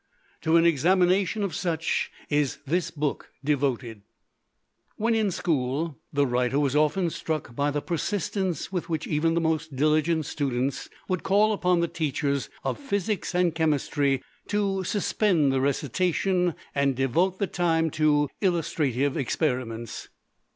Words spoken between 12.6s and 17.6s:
of physics and chemistry to suspend the recitation and devote the